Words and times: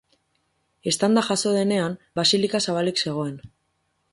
Eztanda 0.91 1.23
jazo 1.27 1.53
denean 1.57 1.99
basilika 2.21 2.63
zabalik 2.71 3.03
zegoen. 3.07 3.37